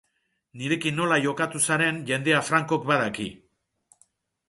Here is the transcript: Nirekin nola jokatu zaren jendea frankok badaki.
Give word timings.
Nirekin 0.61 0.97
nola 1.01 1.19
jokatu 1.27 1.63
zaren 1.69 2.01
jendea 2.09 2.43
frankok 2.51 2.91
badaki. 2.91 3.31